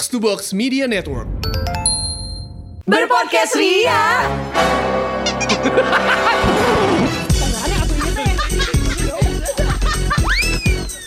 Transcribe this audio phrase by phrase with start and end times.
[0.00, 1.28] Box to Box Media Network.
[2.88, 4.24] Berpodcast Ria.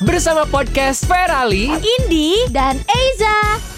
[0.05, 3.72] Bersama podcast Ferali Indi dan Eiza.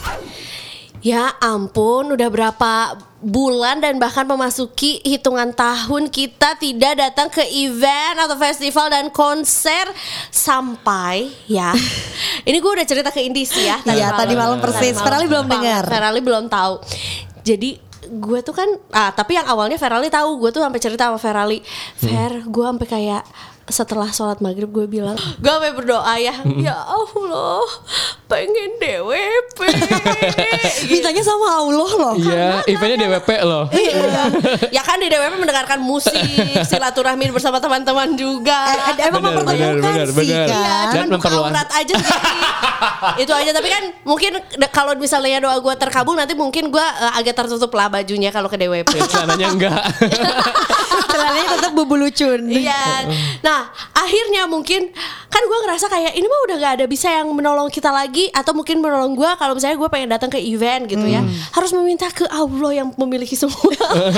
[1.06, 8.26] Ya ampun, udah berapa bulan dan bahkan memasuki hitungan tahun kita tidak datang ke event
[8.26, 9.86] atau festival dan konser
[10.34, 11.78] sampai ya.
[12.50, 13.86] Ini gue udah cerita ke Indi sih ya.
[13.86, 14.98] Iya, tadi malam persis.
[14.98, 15.86] Ferali belum dengar.
[15.86, 16.82] Ferali belum tahu.
[17.46, 21.18] Jadi gue tuh kan ah tapi yang awalnya Ferali tahu gue tuh sampai cerita sama
[21.18, 21.58] Ferali
[21.98, 23.24] Fer gue sampai kayak
[23.66, 27.66] setelah sholat maghrib gue bilang gue sampai berdoa ya ya Allah
[28.26, 29.58] pengen DWP
[30.92, 32.14] Mintanya sama Allah loh.
[32.16, 34.30] Iya, eventnya DWP loh Iya.
[34.70, 36.14] ya kan di DWP mendengarkan musik,
[36.70, 38.54] silaturahmi bersama teman-teman juga.
[38.92, 40.48] Eh, emang Benar, mempertemukan benar, sih benar.
[40.48, 40.58] kan.
[40.58, 41.50] Iya, Dan buka memperluas.
[41.50, 42.20] aurat aja sih.
[43.18, 44.32] itu aja tapi kan mungkin
[44.70, 48.58] kalau misalnya doa gue terkabul nanti mungkin gue eh, agak tertutup lah bajunya kalau ke
[48.58, 48.94] DWP.
[48.94, 49.82] Ya, Celananya enggak
[51.16, 52.40] Celananya tetap bubu lucun.
[52.46, 53.08] Iya.
[53.40, 54.92] Nah, akhirnya mungkin
[55.26, 58.52] kan gue ngerasa kayak ini mah udah gak ada bisa yang menolong kita lagi atau
[58.52, 61.24] mungkin menolong gue kalau misalnya gue pengen datang ke event gitu ya.
[61.52, 63.56] Harus meminta ke Allah yang memiliki semua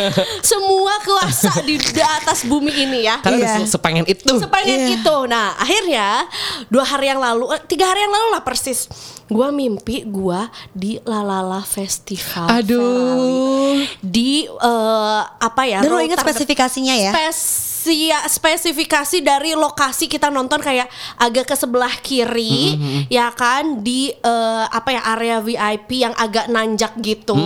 [0.44, 3.20] semua kuasa di, di atas bumi ini ya.
[3.20, 4.88] Karena udah se- sepengen itu Sepengen Iya.
[4.95, 5.17] itu.
[5.26, 6.26] Nah, akhirnya
[6.67, 8.88] dua hari yang lalu, eh, tiga hari yang lalu lah persis.
[9.28, 12.47] Gua mimpi gua di Lalala Festival.
[12.47, 12.80] Aduh.
[12.80, 14.00] Ferrari.
[14.00, 15.83] Di eh, apa ya?
[15.83, 17.11] Dan lo ter- spesifikasinya ya?
[17.88, 22.75] Spesia, spesifikasi dari lokasi kita nonton kayak agak ke sebelah kiri,
[23.07, 27.39] ya kan di eh, apa ya area VIP yang agak nanjak gitu,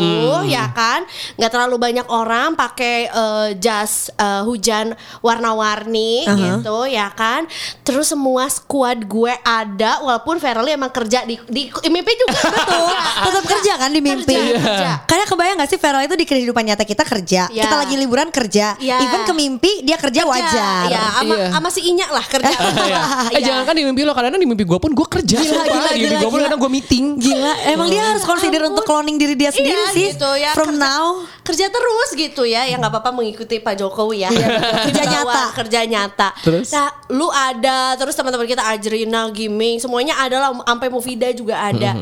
[0.49, 1.05] ya kan,
[1.37, 7.45] nggak terlalu banyak orang pakai eh, jas eh, hujan warna-warni gitu, ya kan.
[7.85, 12.89] Terus semua squad gue ada, walaupun Verly emang kerja di di mimpi juga Betul.
[13.29, 14.33] Tetap kerja kan di mimpi.
[14.33, 14.89] Kerja, kerja.
[15.05, 17.45] Karena kebayang gak sih Feral itu di kehidupan nyata kita kerja.
[17.53, 17.63] Iya.
[17.69, 18.73] Kita lagi liburan kerja.
[18.81, 19.05] Iya.
[19.05, 20.83] Even ke mimpi dia kerja, wajar.
[20.87, 21.47] Ya, sama Iya.
[21.51, 22.55] sama si Inya lah kerja.
[22.81, 23.01] Iya.
[23.27, 23.39] Eh Iya.
[23.43, 25.99] jangan kan di mimpi lo Kadang-kadang di mimpi gue pun gue kerja Gila, gila, Di
[25.99, 29.33] mimpi gila, gue pun kadang gue meeting Gila, emang dia harus consider untuk cloning diri
[29.33, 30.07] dia sendiri Iya, sih.
[30.09, 30.51] gitu ya.
[30.51, 31.05] From Kerja- now.
[31.41, 34.29] kerja terus gitu ya ya nggak apa-apa mengikuti Pak Jokowi ya
[34.87, 35.43] Kerja nyata.
[35.51, 36.69] kerja nyata Terus?
[36.69, 41.97] nah lu ada terus teman-teman kita Ajrina Giming semuanya ada lah sampai Mufida juga ada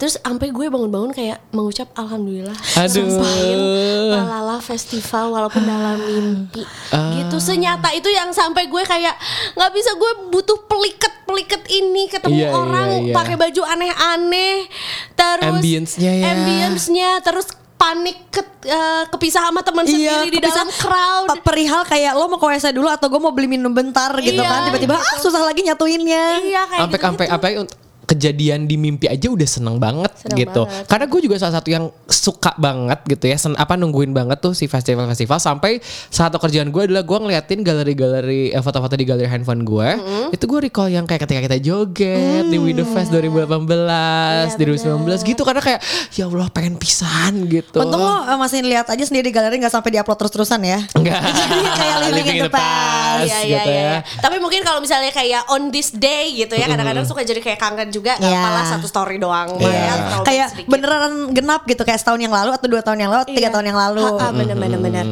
[0.00, 3.04] Terus sampai gue bangun-bangun kayak mengucap alhamdulillah Aduh.
[3.04, 3.60] Sumpahin
[4.08, 6.64] Lalala festival walaupun dalam mimpi.
[6.90, 9.12] Gitu senyata itu yang sampai gue kayak
[9.54, 13.14] nggak bisa gue butuh peliket peliket ini ketemu Iya, iya, orang iya.
[13.14, 14.66] pakai baju aneh-aneh
[15.12, 16.24] terus Ambience-nya ya.
[16.32, 17.46] ambience-nya terus
[17.76, 21.28] panik ke, eh, kepisah sama teman sendiri di Iya, dalam crowd.
[21.40, 24.48] Perihal kayak lo mau ke WC dulu atau gue mau beli minum bentar gitu Iya,
[24.48, 26.40] kan tiba-tiba ah susah lagi nyatuinnya.
[26.40, 27.78] Iya kayak sampai gitu, sampai apa untuk
[28.10, 30.66] kejadian di mimpi aja udah seneng banget Seneng gitu.
[30.66, 30.86] banget.
[30.90, 34.50] Karena gue juga salah satu yang suka banget gitu ya, sen, apa nungguin banget tuh
[34.50, 35.78] si festival-festival sampai
[36.10, 39.88] satu kerjaan gue adalah gue ngeliatin galeri-galeri eh, foto-foto di galeri handphone gue.
[40.34, 45.42] Itu gue recall yang kayak ketika kita joget di Window Fest 2018, di 2019 gitu
[45.46, 45.80] karena kayak
[46.18, 47.78] ya Allah pengen pisan gitu.
[47.78, 50.82] Untung lo eh, masih lihat aja sendiri di galeri nggak sampai diupload terus-terusan ya.
[50.98, 51.22] Enggak.
[51.22, 53.28] Jadi kayak living in the past.
[53.30, 53.86] Iya iya gitu iya.
[53.86, 53.98] ya.
[54.18, 57.88] Tapi mungkin kalau misalnya kayak on this day gitu ya kadang-kadang suka jadi kayak kangen
[57.92, 58.40] juga nggak Iya.
[58.40, 59.54] apa-apa satu story doang.
[59.56, 59.68] Iya.
[59.70, 60.70] ya, throwback Kayak sedikit.
[60.70, 63.54] beneran genap gitu kayak setahun yang lalu atau dua tahun yang lalu atau tiga Iya.
[63.54, 64.04] tahun yang lalu.
[64.16, 65.04] Ha, bener bener.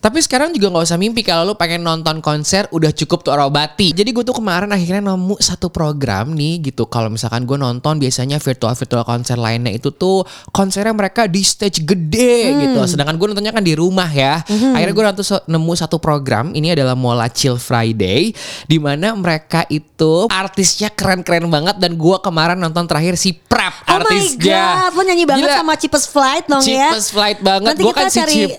[0.00, 3.92] Tapi sekarang juga nggak usah mimpi kalau lu pengen nonton konser udah cukup tuh obati.
[3.92, 6.88] Jadi gue tuh kemarin akhirnya nemu satu program nih gitu.
[6.88, 10.24] Kalau misalkan gue nonton biasanya virtual virtual konser lainnya itu tuh
[10.56, 12.80] konsernya mereka di stage gede gitu.
[12.88, 14.40] Sedangkan gue nontonnya kan di rumah ya.
[14.48, 16.56] Akhirnya gue nonton nemu satu program.
[16.56, 18.32] Ini adalah Mola Chill Friday,
[18.64, 24.00] di mana mereka itu artisnya keren-keren banget dan gue kemarin nonton terakhir si Prep Oh
[24.00, 24.88] my artisnya.
[24.88, 25.56] god, lo nyanyi banget Gila.
[25.60, 26.88] sama Cheapest Flight dong ya.
[26.88, 27.74] Cheapest Flight banget.
[27.76, 28.50] Kita kan si cari, cheap.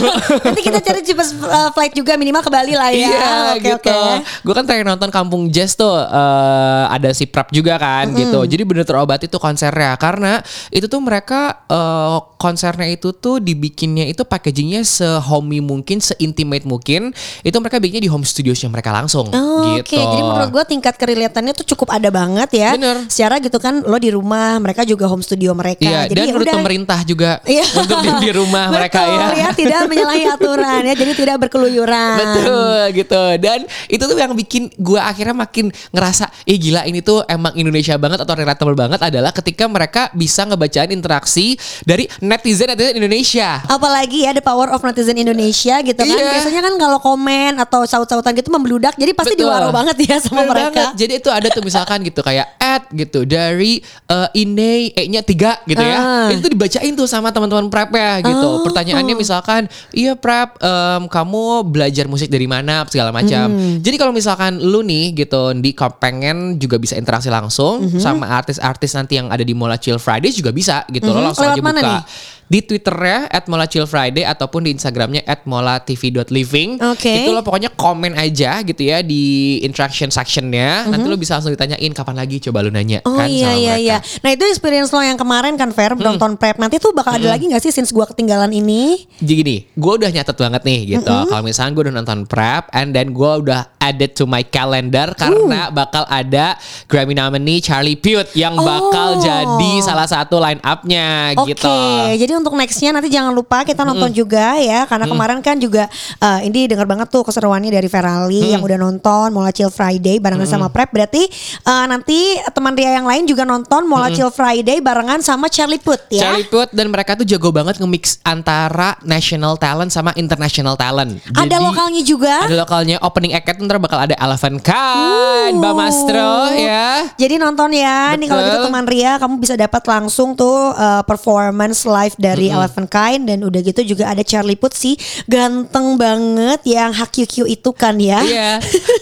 [0.48, 3.08] nanti kita cari Cheapest uh, Flight juga minimal ke Bali lah ya.
[3.08, 3.92] Iya Oke, gitu.
[3.92, 4.00] oke.
[4.42, 8.40] Gue kan terakhir nonton Kampung Jazz tuh eh, ada si Prap juga kan gitu.
[8.42, 10.40] Jadi bener terobati tuh konsernya karena
[10.70, 17.12] itu tuh mereka eh, konsernya itu tuh dibikinnya itu packagingnya sehomey mungkin, seintimate mungkin.
[17.42, 19.84] Itu mereka bikinnya di home studiosnya mereka langsung Oh, gitu.
[19.84, 22.70] Oke, jadi menurut gue tingkat kerelatannya tuh cukup ada banget ya.
[22.74, 23.04] Bener.
[23.10, 25.82] Secara gitu kan lo di rumah, mereka juga home studio mereka.
[25.84, 26.56] Iya, dan ya menurut udah.
[26.62, 27.64] pemerintah juga Iya.
[27.74, 29.48] untuk di, di rumah mereka Betul, ya.
[29.52, 32.16] Tidak menyalahi aturan ya, jadi tidak berkeluyuran.
[32.18, 37.22] Betul gitu Dan itu tuh yang bikin gue akhirnya makin ngerasa Ih gila ini tuh
[37.28, 43.62] emang Indonesia banget atau relatable banget adalah ketika mereka bisa ngebacain interaksi dari netizen-netizen Indonesia
[43.68, 46.08] Apalagi ya the power of netizen Indonesia gitu kan.
[46.08, 46.32] Iya.
[46.38, 49.50] Biasanya kan kalau komen atau saut-sautan gitu membludak, jadi pasti Betul.
[49.50, 50.68] diwaro banget ya sama Bener mereka.
[50.70, 50.88] banget.
[50.98, 55.80] Jadi itu ada tuh misalkan gitu kayak at gitu dari uh, Ine E-nya tiga gitu
[55.80, 55.98] ya.
[55.98, 56.28] Ah.
[56.32, 58.46] Itu dibacain tuh sama teman-teman prep ya gitu.
[58.46, 58.64] Oh.
[58.64, 63.48] Pertanyaannya misalkan, "Iya prep, em, kamu belajar musik dari mana?" segala macam.
[63.48, 63.80] Hmm.
[63.80, 68.00] Jadi kalau misalkan lu nih gitu di pengen juga bisa interaksi langsung Mhm.
[68.00, 71.08] sama artis-artis nanti yang ada di Mola Chill Fridays juga bisa gitu.
[71.08, 71.26] Lo Mhm.
[71.32, 72.00] langsung Lewat aja buka nih?
[72.48, 76.80] Di Twitternya at Mola Chill Friday ataupun di Instagramnya at molatv.living.
[76.80, 77.12] Oke.
[77.24, 80.88] Itu lo pokoknya komen aja gitu ya di interaction sectionnya.
[80.88, 83.04] Nanti lo bisa langsung ditanyain kapan lagi coba lu nanya.
[83.04, 83.84] Oh kan iya sama iya mereka.
[83.84, 83.96] iya.
[84.24, 87.52] Nah itu experience lo yang kemarin kan Fer nonton prep nanti tuh bakal ada lagi
[87.52, 89.04] nggak sih since gua ketinggalan ini?
[89.20, 91.16] Jadi gini, gue udah nyatet banget nih gitu.
[91.28, 95.68] Kalau misalnya gue udah nonton prep and then gue udah added to my calendar karena
[95.70, 96.54] bakal ada
[96.84, 99.16] Grammy nominee Charlie Puth yang bakal Oh.
[99.18, 101.72] jadi salah satu line up-nya Oke, gitu.
[102.14, 105.88] jadi untuk nextnya nanti jangan lupa kita nonton juga ya, karena kemarin kan juga
[106.18, 110.44] eh, ini dengar banget tuh keseruannya dari Ferali yang udah nonton Mola Chill Friday barengan
[110.44, 110.92] sama Prep.
[110.92, 111.24] Berarti
[111.64, 112.18] eh, nanti
[112.52, 116.28] teman Ria yang lain juga nonton Mola Chill Friday barengan sama Charlie Puth ya.
[116.28, 121.16] Charlie Puth dan mereka tuh jago banget nge-mix antara national talent sama international talent.
[121.32, 122.34] ada Jadi- lokalnya juga.
[122.44, 127.08] Ada lokalnya opening act ntar bakal ada Elephant Khan, Mbak Mastro ya.
[127.14, 128.52] Jadi nonton ya, nih kalau Betul.
[128.52, 133.42] gitu teman Ria kamu bisa dapat langsung tuh uh, performance live dari Elephant Kind dan
[133.42, 134.94] udah gitu juga ada Charlie Puth sih
[135.24, 138.20] ganteng banget yang HQQ itu kan ya.
[138.22, 138.50] Iya.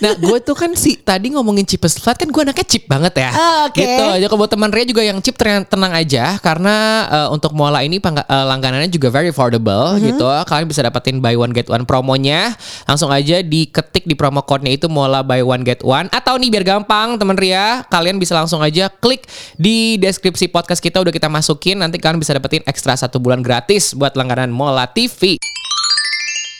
[0.04, 3.30] Nah, gue tuh kan sih tadi ngomongin cheapest flight kan gue anaknya cheap banget ya.
[3.32, 3.78] Ah, oke.
[3.78, 4.04] Gitu.
[4.20, 6.74] Jadi kalau buat teman Ria juga yang cheap tenang, aja karena
[7.08, 10.12] eh, untuk Mola ini pangga- eh, langganannya juga very affordable Mhm.
[10.12, 10.26] gitu.
[10.26, 12.52] Kalian bisa dapetin buy one get one promonya.
[12.84, 16.64] Langsung aja diketik di promo code-nya itu Mola buy one get one atau nih biar
[16.64, 19.28] gampang teman Ria, kalian bisa langsung aja klik
[19.60, 23.92] di deskripsi podcast kita udah kita masukin nanti kalian bisa dapetin ekstra satu bulan gratis
[23.92, 25.36] buat langganan Mola TV.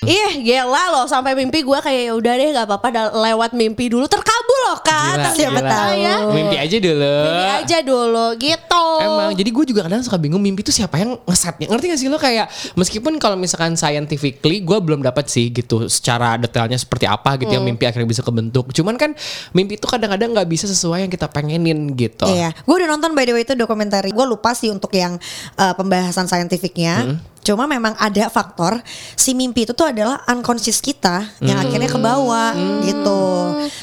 [0.03, 3.89] Ih gila loh sampai mimpi gue kayak ya udah deh gak apa-apa dah- lewat mimpi
[3.89, 5.17] dulu terkabul loh kan.
[5.17, 5.71] Gila, siapa gila.
[5.73, 5.91] tahu.
[5.97, 6.15] Ya.
[6.29, 7.15] Mimpi aja dulu.
[7.25, 8.85] Mimpi aja dulu gitu.
[8.97, 12.07] Emang jadi gue juga kadang suka bingung mimpi itu siapa yang ngesetnya ngerti gak sih
[12.07, 17.35] lo kayak meskipun kalau misalkan scientifically gue belum dapat sih gitu secara detailnya seperti apa
[17.37, 19.11] gitu yang mimpi akhirnya bisa kebentuk cuman kan
[19.53, 23.25] mimpi itu kadang-kadang nggak bisa sesuai yang kita pengenin gitu Iya, gue udah nonton by
[23.25, 24.03] the way itu dokumenter.
[24.05, 25.17] Gue lupa sih untuk yang
[25.55, 27.17] uh, pembahasan saintifiknya.
[27.47, 28.83] Cuma memang ada faktor
[29.15, 32.51] si mimpi itu tuh adalah unconscious kita yang akhirnya ke bawah
[32.83, 33.21] gitu.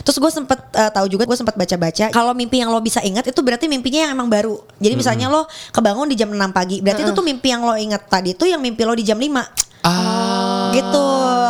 [0.03, 3.23] Terus gue sempet uh, tahu juga gue sempat baca-baca kalau mimpi yang lo bisa ingat
[3.23, 4.59] itu berarti mimpinya yang emang baru.
[4.83, 8.11] Jadi misalnya lo kebangun di jam 6 pagi, berarti itu tuh mimpi yang lo ingat
[8.11, 9.31] tadi itu yang mimpi lo di jam 5
[9.83, 10.42] ah
[10.73, 11.05] gitu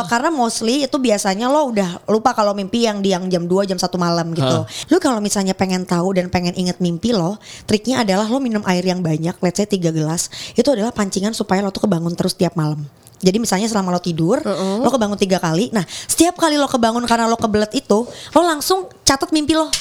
[0.08, 3.78] karena mostly itu biasanya lo udah lupa kalau mimpi yang di yang jam 2 jam
[3.80, 4.58] 1 malam gitu
[4.92, 8.84] lu kalau misalnya pengen tahu dan pengen inget mimpi lo triknya adalah lo minum air
[8.84, 12.54] yang banyak let's say 3 gelas itu adalah pancingan supaya lo tuh kebangun terus tiap
[12.54, 12.84] malam
[13.24, 14.44] jadi misalnya selama lo tidur,
[14.84, 15.72] lo kebangun tiga kali.
[15.72, 19.72] Nah, setiap kali lo kebangun karena lo kebelet itu, lo langsung catat mimpi lo.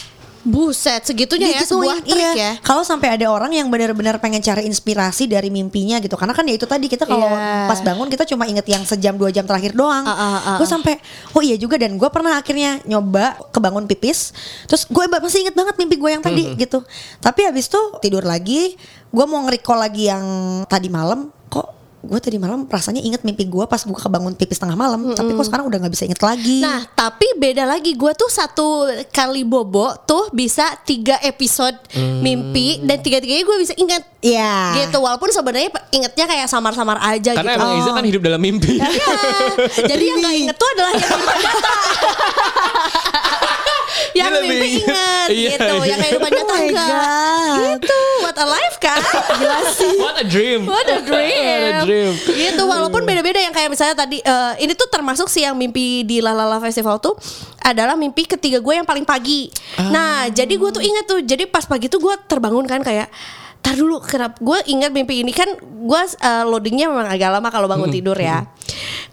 [0.43, 2.31] Buset segitunya ya sebuah trik iya.
[2.35, 2.51] ya.
[2.59, 6.59] Kalau sampai ada orang yang benar-benar pengen cari inspirasi dari mimpinya gitu, karena kan ya
[6.59, 7.71] itu tadi kita kalau Iya.
[7.71, 10.03] pas bangun kita cuma inget yang sejam dua jam terakhir doang.
[10.03, 10.99] Ah, ah, ah, gue sampai
[11.31, 14.35] oh iya juga dan gue pernah akhirnya nyoba kebangun pipis,
[14.67, 16.83] terus gue masih inget banget mimpi gue yang tadi gitu.
[17.23, 18.75] Tapi habis itu tidur lagi,
[19.15, 20.25] gue mau nge-recall lagi yang
[20.67, 24.75] tadi malam, kok gue tadi malam rasanya inget mimpi gue pas gue kebangun pipis tengah
[24.75, 26.59] malam, tapi kok sekarang udah nggak bisa inget lagi.
[26.59, 31.79] Nah, tapi beda lagi gue tuh satu kali bobo tuh bisa tiga episode
[32.19, 34.03] mimpi dan tiga-tiganya gue bisa ingat.
[34.19, 34.83] Iya.
[34.83, 37.59] Gitu walaupun sebenarnya ingetnya kayak samar-samar aja karena gitu.
[37.63, 38.89] emang Iza kan hidup dalam mimpi Iya.
[39.91, 41.33] Jadi yang gak inget tuh adalah yang nyata.
[44.13, 45.85] Yang mimpi lebih- inget Iya, gitu, iya.
[45.87, 47.53] yang kehidupan Oh nyata enggak.
[47.53, 48.99] Gitu, what a life kan?
[49.35, 49.95] Jelas sih.
[49.97, 51.43] what a dream What a dream.
[51.43, 52.11] What a dream.
[52.15, 56.19] Gitu walaupun beda-beda yang kayak misalnya tadi eh, ini tuh termasuk sih yang mimpi di
[56.19, 57.15] Lalala Festival tuh
[57.59, 59.47] adalah mimpi ketiga gue yang paling pagi.
[59.79, 61.19] Nah, jadi gue tuh ingat tuh.
[61.19, 63.07] Jadi pas pagi tuh gue terbangun kan kayak
[63.63, 67.71] Tar dulu kenapa gue ingat mimpi ini kan gue eh, loadingnya memang agak lama kalau
[67.71, 68.43] bangun tidur ya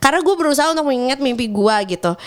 [0.03, 2.19] karena gue berusaha untuk mengingat mimpi gue gitu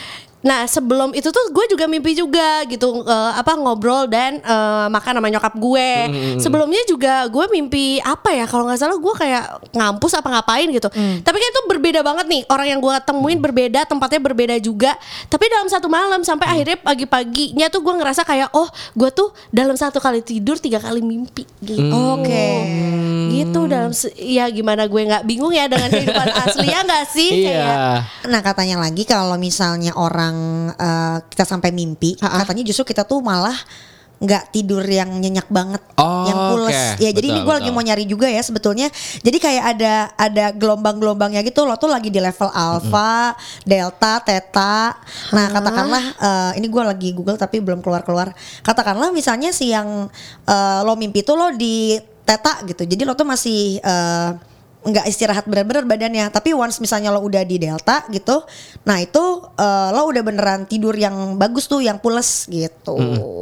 [0.43, 5.23] Nah sebelum itu tuh gue juga mimpi juga gitu eh, apa ngobrol dan eh, makan
[5.23, 5.91] sama nyokap gue.
[6.37, 10.89] Sebelumnya juga gue mimpi apa ya kalau nggak salah gue kayak ngampus apa ngapain gitu.
[11.23, 14.93] Tapi kayak itu berbeda banget nih orang yang gue temuin berbeda tempatnya berbeda juga.
[15.31, 19.73] Tapi dalam satu malam sampai akhirnya pagi-paginya tuh gue ngerasa kayak oh gue tuh dalam
[19.79, 21.87] satu kali tidur tiga kali mimpi gitu.
[21.89, 22.47] Oke.
[23.33, 27.53] Gitu dalam ya gimana gue nggak bingung ya dengan kehidupan asli ya nggak sih kayak
[27.53, 28.03] Iya.
[28.29, 30.32] Nah katanya lagi kalau misalnya orang
[30.71, 33.55] eh, kita sampai mimpi, katanya justru kita tuh malah
[34.23, 36.71] nggak tidur yang nyenyak banget, Oh, yang pules.
[36.71, 37.03] oke.
[37.03, 37.75] Ya jadi ini Betul, gue lagi betul.
[37.75, 38.87] mau nyari juga ya sebetulnya.
[39.19, 41.67] Jadi kayak ada ada gelombang-gelombangnya gitu.
[41.67, 43.35] Lo tuh lagi di level alpha,
[43.67, 44.95] delta, theta.
[45.35, 48.31] Nah katakanlah eh, ini gue lagi google tapi belum keluar-keluar.
[48.63, 50.07] Katakanlah misalnya si yang
[50.47, 52.87] eh, lo mimpi tuh lo di theta gitu.
[52.87, 54.29] Jadi lo tuh masih eh,
[54.83, 56.27] nggak istirahat bener-bener badannya.
[56.29, 58.43] Tapi once misalnya lo udah di delta gitu
[58.83, 59.23] nah itu
[59.55, 62.95] eh, lo udah beneran tidur yang bagus tuh yang pules gitu.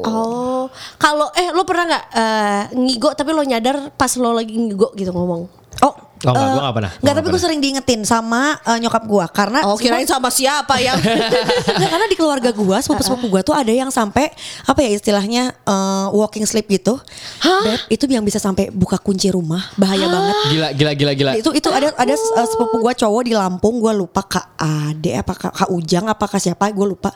[0.06, 0.70] Oh,
[1.02, 5.10] kalau eh lo pernah nggak eh, ngigo tapi lo nyadar pas lo lagi ngigo gitu
[5.10, 5.62] ngomong?
[5.82, 6.92] oh Oh, enggak, eh, gua nggak pernah.
[6.92, 10.30] Gua nggak, nggak tapi gue sering diingetin sama eh, nyokap gue karena Oh, kirain sama
[10.30, 10.98] siapa yang
[11.78, 14.30] Nggak, karena di keluarga gue sepupu-sepupu gue tuh ada yang sampai
[14.70, 17.02] apa ya istilahnya eh, walking sleep gitu.
[17.42, 20.36] Beb, itu yang bisa sampai buka kunci rumah bahaya banget.
[20.52, 21.32] Gila, gila, gila, gila.
[21.38, 25.34] itu itu ada ada uh, sepupu gue cowok di Lampung gue lupa kak Ade apa
[25.34, 27.14] kak, kak Ujang apa kak siapa gue lupa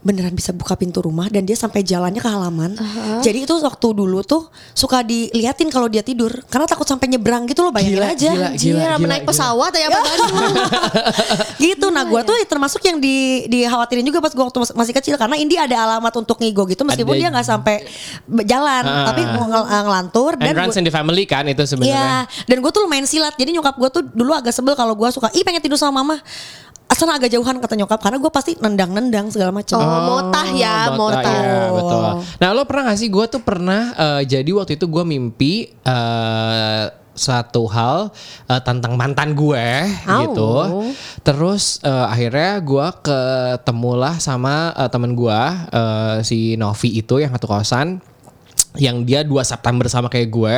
[0.00, 2.72] beneran bisa buka pintu rumah dan dia sampai jalannya ke halaman
[3.20, 7.60] jadi itu waktu dulu tuh suka diliatin kalau dia tidur karena takut sampai nyebrang gitu
[7.60, 9.28] loh bayangin Gila, aja gila, gila, naik gila.
[9.28, 10.00] pesawat ya apa
[11.62, 13.16] gitu nah gue tuh termasuk yang di
[13.46, 16.82] dikhawatirin juga pas gue waktu mas- masih kecil karena Indi ada alamat untuk ngigo gitu
[16.82, 17.76] meskipun Ada- dia nggak sampai
[18.44, 19.06] jalan Ah.
[19.06, 22.16] tapi ngel- ngel- ngelantur And dan runs gua- in the family kan itu Iya, sebenarnya.
[22.46, 23.34] dan gue tuh lumayan silat.
[23.34, 26.16] Jadi nyokap gue tuh dulu agak sebel kalau gue suka, ih pengen tidur sama mama.
[27.00, 29.80] Asal agak jauhan kata nyokap karena gue pasti nendang-nendang segala macam.
[29.80, 31.32] Oh, motah ya, Mota, motah.
[31.32, 32.02] iya, betul.
[32.44, 36.84] Nah, lo pernah gak sih gue tuh pernah eh, jadi waktu itu gue mimpi eh
[37.16, 38.12] satu hal
[38.52, 39.64] eh, tentang mantan gue
[40.04, 40.20] Au.
[40.28, 40.52] gitu.
[41.24, 45.40] Terus eh, akhirnya gue ketemulah sama eh, temen gue
[45.72, 48.04] eh, si Novi itu yang satu kosan
[48.78, 50.56] yang dia 2 September sama kayak gue.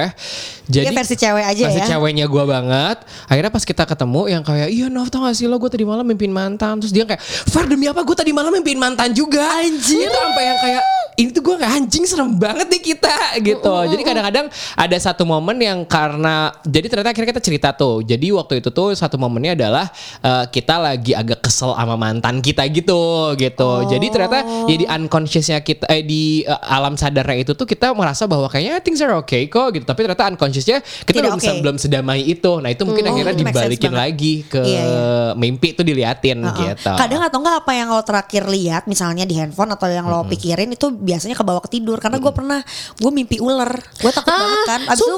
[0.68, 1.86] Jadi Dia versi cewek aja versi ya.
[1.96, 3.00] ceweknya gue banget.
[3.24, 6.04] Akhirnya pas kita ketemu yang kayak iya Nov tau gak sih lo gue tadi malam
[6.04, 6.76] mimpin mantan.
[6.84, 9.40] Terus dia kayak Far demi apa gue tadi malam mimpin mantan juga.
[9.64, 10.12] Anjir.
[10.12, 10.82] Itu sampai yang kayak
[11.22, 13.74] ini tuh gue anjing serem banget nih kita gitu.
[13.86, 18.02] Jadi kadang-kadang ada satu momen yang karena jadi ternyata akhirnya kita cerita tuh.
[18.02, 19.86] Jadi waktu itu tuh satu momennya adalah
[20.18, 23.70] eh, kita lagi agak kesel sama mantan kita gitu gitu.
[23.86, 28.26] Jadi ternyata ya di unconsciousnya kita eh di eh, alam sadarnya itu tuh kita merasa
[28.26, 29.86] bahwa kayaknya things are okay kok gitu.
[29.86, 31.60] Tapi ternyata unconsciousnya kita Tidak belum bisa oke.
[31.62, 32.52] belum sedamai itu.
[32.58, 36.78] Nah itu mungkin Oh, akhirnya dibalikin lagi ke Iya, mimpi itu diliatin Heeh.
[36.78, 36.94] gitu.
[36.96, 40.72] Kadang atau enggak apa yang lo terakhir lihat misalnya di handphone atau yang lo pikirin
[40.72, 42.60] itu biasanya kebawa ke tidur karena gue pernah
[42.96, 45.14] gue mimpi ular gue takut Ah, banget kan abis itu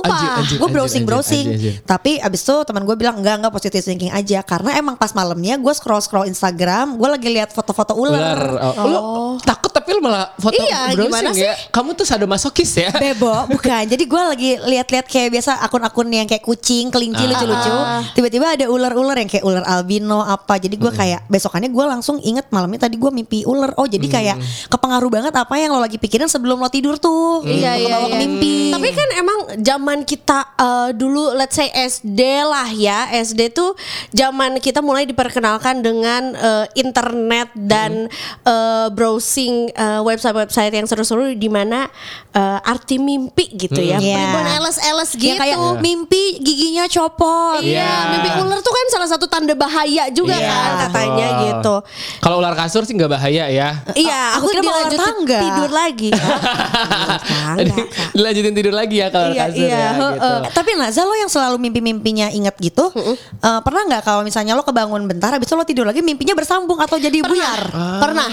[0.55, 1.87] gue browsing browsing anjir, anjir.
[1.87, 5.55] tapi abis itu teman gue bilang enggak enggak positive thinking aja karena emang pas malamnya
[5.55, 8.19] gue scroll scroll Instagram gue lagi lihat foto-foto ular.
[8.19, 8.43] ular
[8.75, 8.99] Oh, Lu
[9.41, 11.53] takut tapi lu malah foto Iya, browsing gimana ya.
[11.69, 12.91] Kamu tuh sadomasokis ya.
[12.95, 13.85] Bebo, bukan.
[13.85, 17.29] Jadi gue lagi lihat-lihat kayak biasa akun-akun yang kayak kucing, kelinci Ah.
[17.29, 17.75] lucu-lucu.
[18.15, 20.57] Tiba-tiba ada ular-ular yang kayak ular albino apa.
[20.57, 23.75] Jadi gue kayak besokannya gue langsung inget malamnya tadi gue mimpi ular.
[23.77, 24.37] Oh jadi kayak
[24.69, 27.43] kepengaruh banget apa yang lo lagi pikirin sebelum lo tidur tuh.
[27.43, 28.23] Iya, iya, Kebawa ke iya.
[28.23, 28.55] mimpi.
[28.71, 33.11] Tapi kan emang zaman kita eh, dulu let's say SD lah ya.
[33.13, 33.75] SD tuh
[34.11, 38.07] zaman kita mulai diperkenalkan dengan eh, internet dan
[38.43, 41.91] eh, browsing eh, website-website yang seru-seru di mana
[42.31, 43.99] eh, arti mimpi gitu ya.
[43.99, 44.15] Iya.
[44.15, 45.27] Primbon eles-eles gitu.
[45.27, 47.59] Ya kayak mimpi giginya copot.
[47.59, 47.93] Iya, Iya.
[48.13, 51.43] mimpi ular tuh kan salah satu tanda bahaya juga Iya, kan katanya betul.
[51.49, 51.75] gitu.
[52.21, 53.69] Kalau ular kasur sih nggak bahaya ya.
[53.95, 55.41] Iya, aku aku kira mau ular dilanjutin tangga.
[55.41, 56.11] tidur lagi.
[57.55, 58.13] Tangga, Kak.
[58.13, 60.13] Dilanjutin tidur lagi ya kalau Iya, kasur iya, ya heeh.
[60.15, 60.33] gitu.
[60.53, 65.05] Tapi Naza lo yang selalu mimpi-mimpinya inget gitu, eh, pernah nggak kalau misalnya lo kebangun
[65.05, 67.61] bentar, habis itu lo tidur lagi, mimpinya bersambung atau jadi buyar?
[68.01, 68.29] Pernah.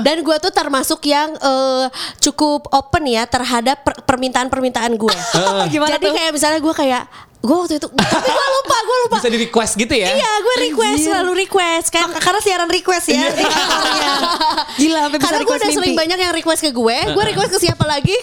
[0.00, 1.84] Dan gue tuh termasuk yang eh,
[2.20, 5.16] cukup open ya terhadap per- permintaan-permintaan gue.
[5.72, 6.14] Gimana Jadi tuh?
[6.14, 7.02] kayak misalnya gue kayak
[7.40, 9.16] gue waktu itu tapi gue lupa gue lupa.
[9.16, 10.12] Bisa di request gitu ya?
[10.12, 12.08] Iya gue request selalu request kan.
[12.12, 14.12] Karena siaran request ya di kantornya.
[14.80, 16.02] Gila, sampai bisa Karena gue udah sering mimpi.
[16.04, 18.16] banyak yang request ke gue, gue request ke siapa lagi?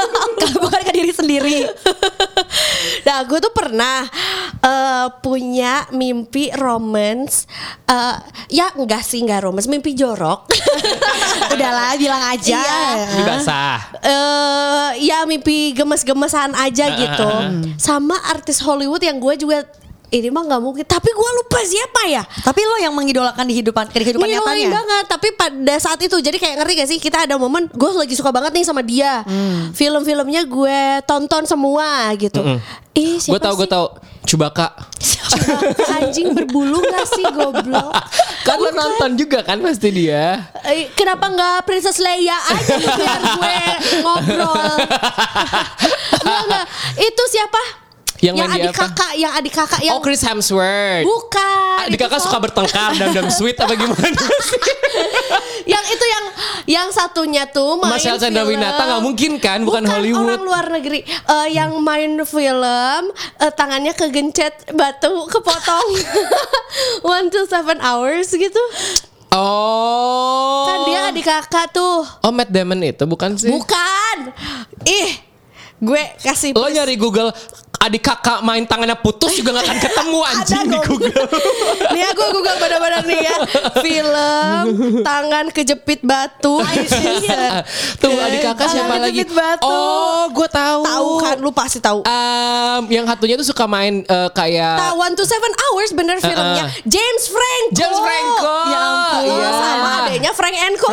[0.62, 1.58] Bukan ke diri sendiri.
[3.08, 4.04] nah, gue tuh pernah
[4.60, 7.48] eh, punya mimpi romance.
[7.86, 8.16] eh,
[8.52, 10.52] ya enggak sih, enggak romance, mimpi jorok.
[11.54, 12.60] Udahlah, bilang aja.
[12.60, 12.82] Iya.
[13.16, 13.78] Ini basah.
[14.00, 17.30] eh ya mimpi gemes-gemesan aja gitu.
[17.76, 19.62] Sama artis Hollywood yang gue juga
[20.10, 20.82] ini mah nggak mungkin.
[20.82, 22.26] Tapi gue lupa siapa ya.
[22.42, 24.70] Tapi lo yang mengidolakan di hidupan di kehidupan Ngidolain nyatanya.
[24.74, 28.10] banget Tapi pada saat itu Jadi kayak ngerti gak sih Kita ada momen Gue lagi
[28.12, 29.70] suka banget nih sama dia Hmm.
[29.70, 32.42] Film-filmnya gue tonton semua gitu
[32.92, 33.86] Ih Gue siapa tau gue tau
[34.20, 37.94] Chewbacca Chewbacca anjing berbulu gak sih goblok
[38.42, 43.58] Kan lo nonton juga kan pasti dia Eh, Kenapa nggak Princess Leia aja biar gue
[44.02, 44.74] ngobrol
[46.20, 46.64] Nggak, nggak.
[46.98, 47.62] Itu siapa?
[48.20, 48.80] Yang di adik apa?
[48.82, 51.04] kakak Yang adik kakak yang Oh Chris Hemsworth.
[51.04, 54.04] Bukan Adik kakak so- suka bertengkar dan dan sweet apa gimana
[54.48, 54.60] sih?
[55.64, 56.24] Yang itu yang
[56.66, 58.22] Yang satunya tuh main Marcel film.
[58.22, 59.58] Chandrawinata nggak mungkin kan?
[59.60, 60.28] Bukan, Bukan Hollywood.
[60.28, 61.00] orang luar negeri.
[61.02, 63.02] Eh, Yang main film
[63.36, 65.88] eh, Tangannya kegencet Batu kepotong.
[67.08, 68.60] One to seven hours gitu.
[69.30, 72.02] Oh Kan dia adik kakak tuh.
[72.20, 73.48] Oh Matt Damon itu bukan sih?
[73.48, 74.16] Bukan.
[74.84, 75.16] Ih
[75.78, 77.32] Gue kasih Lo nyari Google
[77.80, 80.78] adik kakak main tangannya putus juga gak akan ketemu anjing di.
[80.84, 81.16] Google.
[81.94, 83.36] Nih aku Google bener-bener nih ya
[83.80, 84.64] Film
[85.00, 86.60] Tangan kejepit batu
[87.20, 87.64] Iya.
[87.96, 89.24] Tuh adik kakak Tangan siapa lagi?
[89.26, 89.64] batu.
[89.64, 90.80] Oh, gue tahu.
[90.84, 95.24] Tahu kan lu pasti tahu Em, yang satunya tuh suka main eh, kayak One to
[95.24, 98.54] Seven Hours bener filmnya James Franco James Franco.
[98.66, 99.22] Ya ampun.
[99.26, 99.48] Iya.
[99.50, 100.88] Sama adanya Frank Enco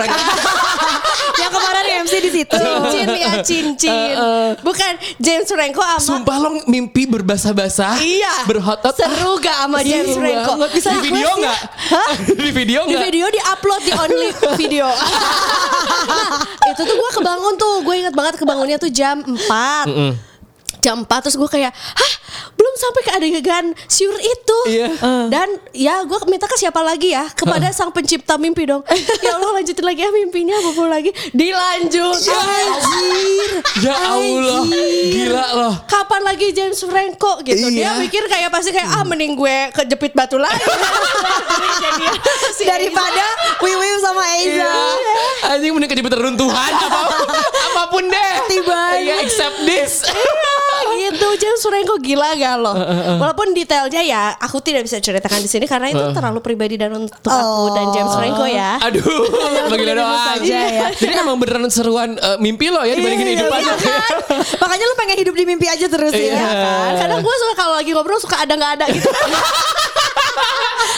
[1.37, 2.55] yang kemarin MC di situ.
[2.57, 3.93] Cincin ya cincin
[4.59, 8.45] Bukan James Franco sama Sumpah lo mimpi berbahasa-bahasa Iya.
[8.45, 10.51] Berhotot Seru gak sama James Seru Franco?
[10.53, 10.69] banget.
[10.69, 11.59] Di video nggak?
[12.37, 13.01] Di video Di nggak?
[13.03, 14.29] video di upload di only
[14.61, 14.85] video.
[14.87, 17.73] Nah itu tuh gue kebangun tuh.
[17.81, 20.36] Gue inget banget kebangunnya tuh jam 4
[20.87, 22.13] Jam 4 terus gue kayak Hah
[22.55, 24.87] belum sampai ke adegan Syur itu Iya.
[25.27, 28.87] Dan ya gue minta ke siapa lagi ya Kepada sang pencipta mimpi dong
[29.19, 34.63] Ya Allah lanjutin lagi ya mimpinya Apa lagi Dilanjut Anjir Ya Allah,
[35.09, 35.73] gila loh.
[35.85, 37.99] kapan lagi James Franco gitu dia Iya.
[37.99, 40.63] mikir kayak pasti kayak ah mending gue kejepit batu lagi
[42.63, 43.25] Daripada
[43.59, 44.63] Wiwim sama Eiza.
[44.63, 44.73] Iya.
[45.49, 46.99] Anjing mending kejepit runtuhan apa
[47.41, 48.33] apa pun deh.
[48.47, 48.81] Tiba.
[48.97, 50.03] Iya, accept this.
[50.89, 52.73] Iya, gitu James Franco gila gak lo
[53.17, 57.19] walaupun detailnya ya aku tidak bisa ceritakan di sini karena itu terlalu pribadi dan untuk
[57.23, 59.03] aku dan James Franco ya Aduh,
[59.71, 60.39] bagi lo doang.
[60.41, 60.89] ya.
[60.91, 63.73] Jadi emang beneran seruan eh, mimpi lo ya dibandingin hidup Iya, aja.
[63.75, 64.15] kan?
[64.57, 66.33] Makanya lu pengen hidup di mimpi aja terus Iya.
[66.33, 66.47] ya.
[66.87, 69.09] kan kadang gue suka kalau lagi ngobrol suka ada nggak ada gitu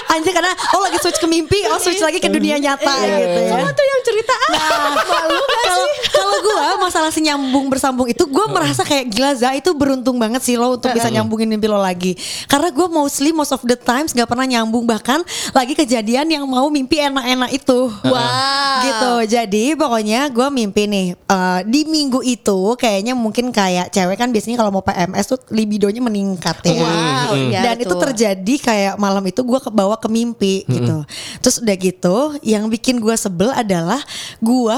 [0.10, 3.54] Anjir karena oh lagi switch ke mimpi, oh switch lagi ke dunia nyata gitu ya.
[3.54, 8.08] kamu tuh yang cerita ah malu gak Kalau sih kalau gue masalah si nyambung bersambung
[8.10, 11.70] itu gue merasa kayak gila Za itu beruntung banget sih lo untuk bisa nyambungin mimpi
[11.70, 12.18] lo lagi.
[12.50, 15.22] Karena gue mostly most of the times nggak pernah nyambung bahkan
[15.54, 17.80] lagi kejadian yang mau mimpi enak-enak itu.
[18.04, 18.82] Wow.
[18.82, 19.14] Gitu.
[19.38, 24.58] Jadi pokoknya gue mimpi nih eh, di minggu itu kayaknya mungkin kayak cewek kan biasanya
[24.58, 26.82] kalau mau PMS tuh libidonya meningkat ya.
[26.82, 28.04] Wow, iya, Dan itu betul.
[28.10, 31.02] terjadi kayak malam itu gue kebawa ke mimpi gitu.
[31.42, 33.98] Terus udah gitu, yang bikin gue sebel adalah
[34.38, 34.78] gue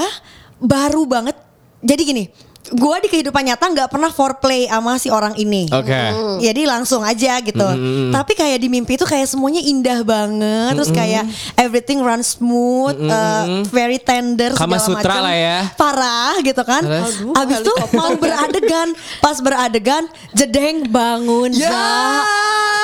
[0.56, 1.36] baru banget.
[1.84, 2.24] Jadi gini,
[2.62, 5.66] gue di kehidupan nyata nggak pernah foreplay sama si orang ini.
[5.68, 6.02] Oke.
[6.40, 7.68] Jadi langsung aja gitu.
[8.08, 10.72] Tapi kayak di mimpi itu kayak semuanya indah banget.
[10.78, 11.26] Terus kayak
[11.58, 14.54] everything runs smooth, uh, very tender.
[14.56, 15.26] Kama segala Sutra macam.
[15.26, 15.58] lah ya.
[15.74, 16.82] Parah gitu kan.
[16.86, 17.12] Terus?
[17.20, 21.50] Aduh, Abis itu mau beradegan, pas beradegan, jedeng bangun.
[21.52, 21.68] Ya.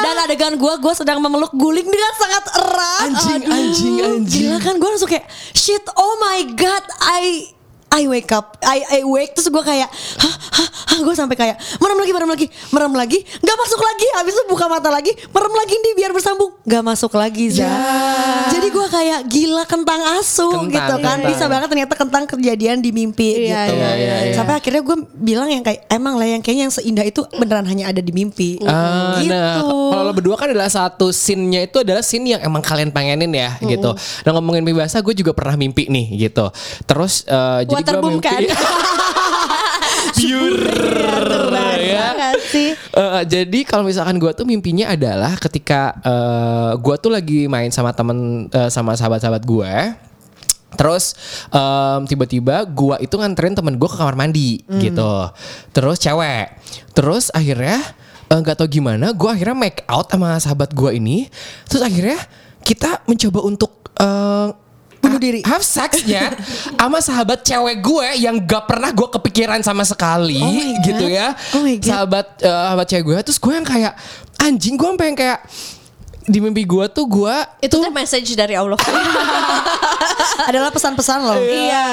[0.08, 3.00] Dan adegan gue, gue sedang memeluk guling dengan sangat erat.
[3.12, 4.48] Anjing, anjing, anjing.
[4.48, 7.52] Gila kan gue langsung kayak shit, oh my god, I
[7.88, 11.56] I wake up, I, I wake terus gue kayak, hah, hah, hah gue sampai kayak
[11.80, 15.54] merem lagi, merem lagi, merem lagi, nggak masuk lagi, habis itu buka mata lagi, merem
[15.56, 17.64] lagi nih biar bersambung, nggak masuk lagi, Za.
[18.52, 21.30] Jadi gue kayak gila kentang asu Kentang, gitu kan, kentang.
[21.32, 23.72] bisa banget ternyata kentang kejadian di mimpi Iya, gitu.
[23.72, 24.34] iya, iya, iya.
[24.36, 27.88] Sampai akhirnya gue bilang yang kayak emang lah yang kayaknya yang seindah itu beneran hanya
[27.88, 28.60] ada di mimpi.
[28.68, 29.32] Ah, gitu.
[29.32, 33.32] Nah, kalau lo berdua kan adalah satu scene-nya itu adalah scene yang emang kalian pengenin
[33.32, 33.96] ya gitu.
[33.96, 36.52] Nah ngomongin mimpi basah, gue juga pernah mimpi nih gitu.
[36.84, 37.24] Terus
[37.64, 38.42] gue Waterboom kan?
[40.18, 40.58] pure
[41.78, 42.06] ya.
[42.14, 47.46] Nggak sih Eh, jadi kalau misalkan gue tuh mimpinya adalah ketika eh, gue tuh lagi
[47.46, 49.72] main sama temen eh, sama sahabat-sahabat gue.
[50.68, 51.16] Terus
[51.48, 55.12] em, tiba-tiba gua itu nganterin temen gue ke kamar mandi gitu.
[55.72, 56.54] Terus cewek.
[56.92, 57.80] Terus akhirnya
[58.28, 61.24] nggak tahu gimana, gue akhirnya make out sama sahabat gue ini.
[61.72, 62.20] Terus akhirnya
[62.60, 64.48] kita mencoba untuk eh,
[64.98, 65.40] Bunuh diri.
[65.42, 66.34] have sexnya
[66.74, 70.84] sama sahabat cewek gue yang gak pernah gue kepikiran sama sekali Oh my God.
[70.84, 71.86] gitu ya Oh my God.
[71.86, 73.92] sahabat eh, sahabat cewek gue terus gue yang kayak
[74.38, 75.38] anjing gue sampai yang kayak
[76.24, 78.76] di mimpi gue tuh gue itu tuh message dari Allah
[80.48, 81.36] Adalah pesan-pesan loh.
[81.36, 81.84] Iya.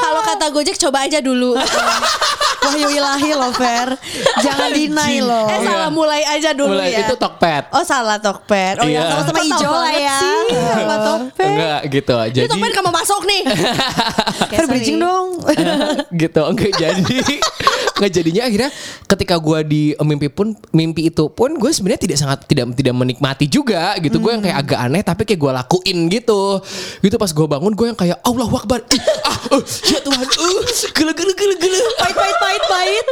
[0.00, 1.52] Kalau kata Gojek coba aja dulu.
[2.58, 3.88] Wahyu ilahi loh Fer.
[4.38, 5.46] Jangan deny loh.
[5.46, 7.06] Eh salah mulai aja dulu Mulai ya.
[7.06, 7.64] itu Tokped.
[7.70, 8.76] Oh salah Tokped.
[8.80, 8.98] Oh Iya.
[8.98, 10.18] ya Sama-sama hijau lah ya.
[10.50, 11.46] sama Tokped.
[11.46, 12.14] Enggak gitu.
[12.16, 13.42] Ini Jadi Tokped kamu masuk nih.
[14.50, 15.26] Fer bridging dong.
[16.12, 17.18] gitu enggak jadi
[17.96, 18.70] nggak jadinya akhirnya
[19.08, 23.46] ketika gua di mimpi pun mimpi itu pun gue sebenarnya tidak sangat tidak tidak menikmati
[23.48, 24.20] juga gitu.
[24.20, 26.60] Gue yang kayak agak aneh tapi kayak gue lakuin gitu.
[27.00, 28.80] Gitu pas gue bangun gue yang kayak Allah Akbar.
[28.92, 30.26] Ih, ah uh, ya Tuhan.
[30.26, 30.60] Uh,
[30.94, 33.06] gila gila gila gila pahit pahit pahit pahit.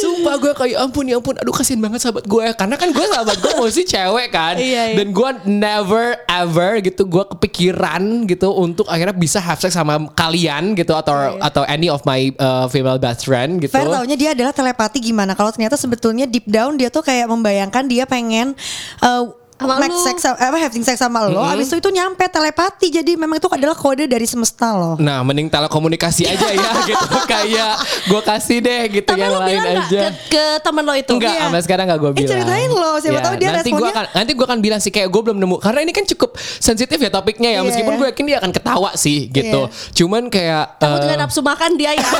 [0.00, 1.36] Sumpah gue kayak ampun ya ampun.
[1.38, 4.54] Aduh kasihan banget sahabat gue Karena kan gue sahabat gue mesti cewek kan.
[4.56, 4.96] Iya, iya.
[4.96, 10.76] Dan gue never ever gitu Gue kepikiran gitu Untuk akhirnya bisa have sex sama kalian
[10.76, 13.72] gitu Atau atau any of my uh, female best friend gitu.
[13.72, 15.34] Fer taunya dia adalah telepati gimana.
[15.34, 18.54] Kalau ternyata sebetulnya deep down dia tuh kayak membayangkan dia pengen
[19.02, 20.00] uh, Sama make lu.
[20.00, 23.74] sex apa having sex sama lo abis itu itu nyampe telepati jadi memang itu adalah
[23.74, 29.04] kode dari semesta loh Nah mending telekomunikasi aja ya gitu Kayak gue kasih deh gitu
[29.06, 31.12] Tapi yang lo lain bilang gak aja ke, ke temen lo itu?
[31.12, 31.42] Enggak, Iya.
[31.44, 32.30] sampai sekarang gak gue Eh, bilang.
[32.32, 35.08] ceritain loh, siapa tahu dia nanti gua responnya- akan nanti gue akan bilang sih kayak
[35.08, 37.54] gue belum nemu karena ini kan cukup sensitif ya topiknya ya.
[37.54, 39.60] Iya, Meskipun gue yakin dia akan ketawa sih gitu.
[39.94, 42.00] Cuman kayak Takut eh, gak nafsu makan dia ya.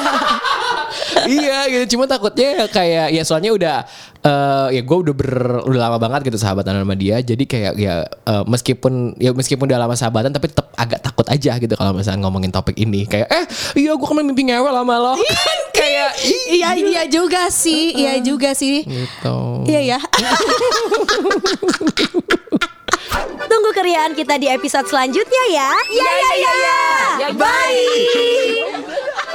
[1.26, 3.76] iya gitu cuma takutnya kayak ya soalnya udah
[4.20, 5.32] eh, ya gue udah ber
[5.64, 9.80] udah lama banget gitu sahabatan sama dia jadi kayak ya eh, meskipun ya meskipun udah
[9.80, 13.44] lama sahabatan tapi tetap agak takut aja gitu kalau misalnya ngomongin topik ini kayak eh
[13.76, 18.20] iya gue kemarin mimpi ngewel sama lo kan kayak ih Iya iya juga sih, iya
[18.20, 18.82] juga sih.
[18.84, 19.98] gitu Iya ya.
[23.50, 25.70] Tunggu keriaan kita di episode selanjutnya ya.
[25.88, 26.54] Ya ya ya.
[27.18, 27.28] ya.
[27.32, 29.29] Bye.